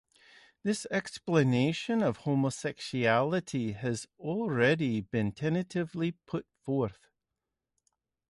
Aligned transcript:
This 0.63 0.87
explanation 0.89 2.01
of 2.01 2.17
homosexuality 2.17 3.73
has 3.73 4.07
already 4.17 5.01
been 5.01 5.31
tentatively 5.31 6.13
put 6.25 6.47
forth. 6.63 7.11